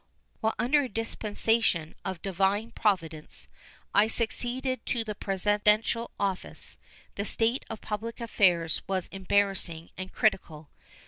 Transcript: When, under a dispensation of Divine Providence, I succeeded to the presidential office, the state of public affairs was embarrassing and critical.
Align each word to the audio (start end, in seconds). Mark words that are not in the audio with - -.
When, 0.39 0.53
under 0.57 0.81
a 0.81 0.89
dispensation 0.89 1.93
of 2.03 2.23
Divine 2.23 2.71
Providence, 2.71 3.47
I 3.93 4.07
succeeded 4.07 4.83
to 4.87 5.03
the 5.03 5.13
presidential 5.13 6.09
office, 6.19 6.79
the 7.13 7.23
state 7.23 7.63
of 7.69 7.81
public 7.81 8.19
affairs 8.19 8.81
was 8.87 9.05
embarrassing 9.11 9.91
and 9.99 10.11
critical. 10.11 10.71